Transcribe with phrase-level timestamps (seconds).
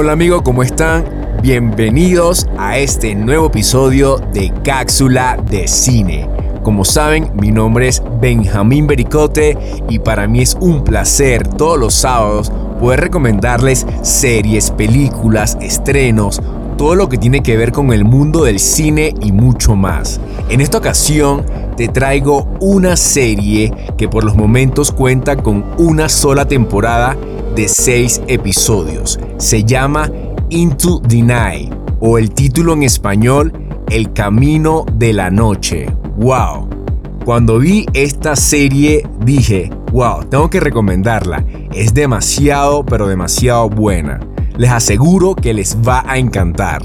[0.00, 1.04] Hola amigo, ¿cómo están?
[1.42, 6.30] Bienvenidos a este nuevo episodio de Cápsula de Cine.
[6.62, 9.58] Como saben, mi nombre es Benjamín Bericote
[9.88, 16.40] y para mí es un placer todos los sábados poder recomendarles series, películas, estrenos,
[16.76, 20.20] todo lo que tiene que ver con el mundo del cine y mucho más.
[20.48, 21.44] En esta ocasión
[21.76, 27.16] te traigo una serie que por los momentos cuenta con una sola temporada
[27.54, 29.18] de seis episodios.
[29.38, 30.10] Se llama
[30.50, 33.52] Into the Night o el título en español
[33.90, 35.86] El Camino de la Noche.
[36.16, 36.68] ¡Wow!
[37.24, 41.44] Cuando vi esta serie dije, wow, tengo que recomendarla.
[41.74, 44.20] Es demasiado, pero demasiado buena.
[44.56, 46.82] Les aseguro que les va a encantar.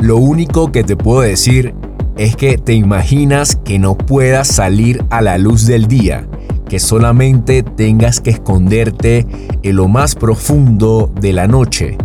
[0.00, 1.74] Lo único que te puedo decir
[2.16, 6.26] es que te imaginas que no puedas salir a la luz del día
[6.70, 9.26] que solamente tengas que esconderte
[9.64, 11.98] en lo más profundo de la noche.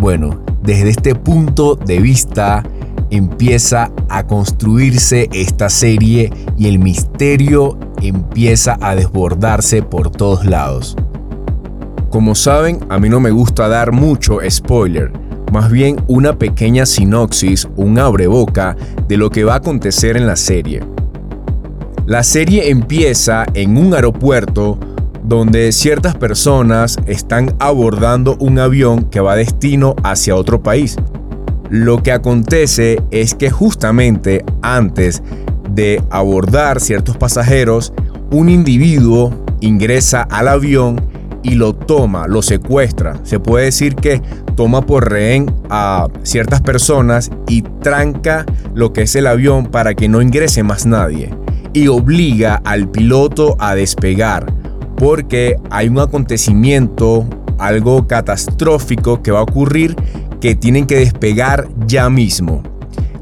[0.00, 2.64] Bueno, desde este punto de vista
[3.10, 10.96] empieza a construirse esta serie y el misterio empieza a desbordarse por todos lados.
[12.10, 15.12] Como saben, a mí no me gusta dar mucho spoiler,
[15.52, 20.34] más bien una pequeña sinopsis, un abreboca de lo que va a acontecer en la
[20.34, 20.97] serie.
[22.08, 24.78] La serie empieza en un aeropuerto
[25.22, 30.96] donde ciertas personas están abordando un avión que va destino hacia otro país.
[31.68, 35.22] Lo que acontece es que justamente antes
[35.70, 37.92] de abordar ciertos pasajeros,
[38.30, 41.02] un individuo ingresa al avión
[41.42, 43.20] y lo toma, lo secuestra.
[43.22, 44.22] Se puede decir que
[44.56, 50.08] toma por rehén a ciertas personas y tranca lo que es el avión para que
[50.08, 51.34] no ingrese más nadie
[51.72, 54.46] y obliga al piloto a despegar
[54.98, 57.24] porque hay un acontecimiento,
[57.58, 59.96] algo catastrófico que va a ocurrir
[60.40, 62.62] que tienen que despegar ya mismo.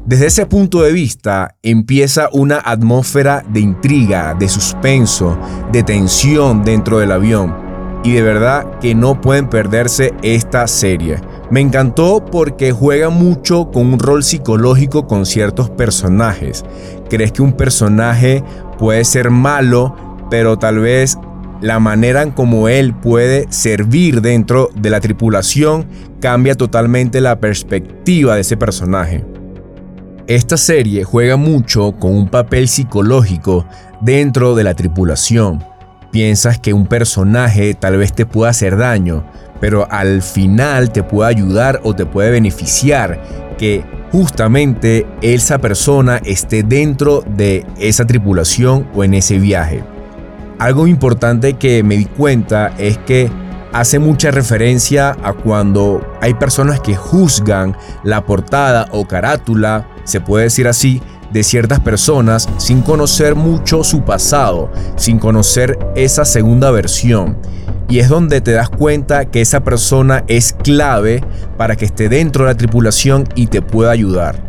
[0.05, 5.37] Desde ese punto de vista empieza una atmósfera de intriga, de suspenso,
[5.71, 7.55] de tensión dentro del avión.
[8.03, 11.19] Y de verdad que no pueden perderse esta serie.
[11.49, 16.65] Me encantó porque juega mucho con un rol psicológico con ciertos personajes.
[17.09, 18.43] Crees que un personaje
[18.77, 19.95] puede ser malo,
[20.29, 21.17] pero tal vez
[21.61, 25.87] la manera en como él puede servir dentro de la tripulación
[26.19, 29.23] cambia totalmente la perspectiva de ese personaje.
[30.27, 33.65] Esta serie juega mucho con un papel psicológico
[34.01, 35.63] dentro de la tripulación.
[36.17, 39.23] Piensas que un personaje tal vez te pueda hacer daño,
[39.61, 43.21] pero al final te puede ayudar o te puede beneficiar
[43.59, 49.83] que justamente esa persona esté dentro de esa tripulación o en ese viaje.
[50.57, 53.29] Algo importante que me di cuenta es que
[53.71, 60.45] hace mucha referencia a cuando hay personas que juzgan la portada o carátula, se puede
[60.45, 61.01] decir así,
[61.31, 67.37] de ciertas personas sin conocer mucho su pasado, sin conocer esa segunda versión.
[67.89, 71.21] Y es donde te das cuenta que esa persona es clave
[71.57, 74.41] para que esté dentro de la tripulación y te pueda ayudar.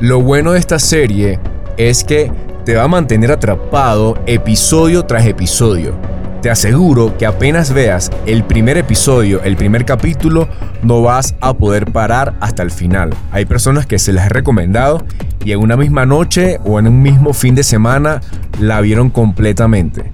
[0.00, 1.38] Lo bueno de esta serie
[1.76, 2.32] es que
[2.64, 6.17] te va a mantener atrapado episodio tras episodio.
[6.42, 10.48] Te aseguro que apenas veas el primer episodio, el primer capítulo,
[10.84, 13.10] no vas a poder parar hasta el final.
[13.32, 15.04] Hay personas que se les ha recomendado
[15.44, 18.20] y en una misma noche o en un mismo fin de semana
[18.60, 20.12] la vieron completamente.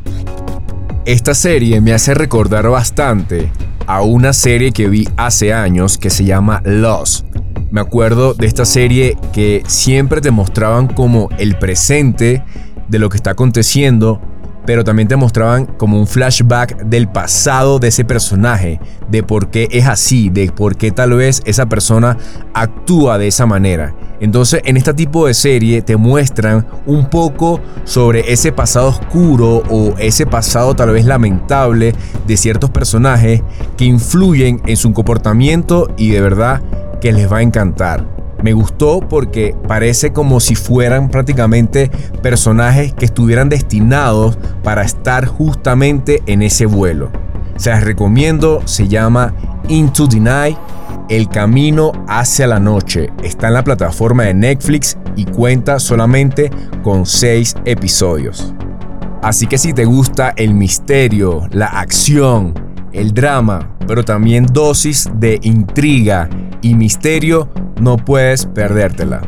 [1.05, 3.53] Esta serie me hace recordar bastante
[3.87, 7.27] a una serie que vi hace años que se llama Lost.
[7.71, 12.43] Me acuerdo de esta serie que siempre te mostraban como el presente
[12.89, 14.23] de lo que está aconteciendo
[14.67, 19.69] pero también te mostraban como un flashback del pasado de ese personaje, de por qué
[19.71, 22.17] es así, de por qué tal vez esa persona
[22.53, 23.95] actúa de esa manera.
[24.21, 29.95] Entonces en este tipo de serie te muestran un poco sobre ese pasado oscuro o
[29.99, 31.95] ese pasado tal vez lamentable
[32.27, 33.43] de ciertos personajes
[33.77, 36.63] que influyen en su comportamiento y de verdad
[37.01, 38.24] que les va a encantar.
[38.45, 41.91] Me gustó porque parece como si fueran prácticamente
[42.23, 47.11] personajes que estuvieran destinados para estar justamente en ese vuelo.
[47.57, 49.33] Se las recomiendo, se llama
[49.69, 50.59] Into the Night,
[51.09, 53.09] El Camino hacia la Noche.
[53.23, 56.51] Está en la plataforma de Netflix y cuenta solamente
[56.83, 58.53] con 6 episodios.
[59.23, 62.53] Así que si te gusta el misterio, la acción,
[62.95, 66.29] el drama, pero también dosis de intriga
[66.63, 67.49] y misterio,
[67.81, 69.21] no puedes perdértela.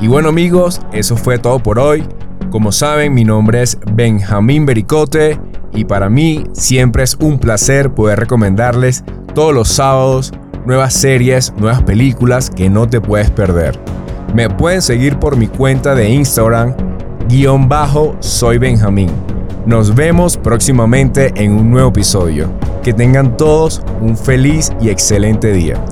[0.00, 2.04] Y bueno amigos, eso fue todo por hoy.
[2.50, 5.38] Como saben, mi nombre es Benjamín Bericote
[5.72, 9.04] y para mí siempre es un placer poder recomendarles
[9.34, 10.32] todos los sábados
[10.66, 13.78] nuevas series, nuevas películas que no te puedes perder.
[14.34, 16.74] Me pueden seguir por mi cuenta de Instagram,
[17.28, 19.10] guion bajo, soy Benjamín.
[19.66, 22.50] Nos vemos próximamente en un nuevo episodio.
[22.82, 25.84] Que tengan todos un feliz y excelente día.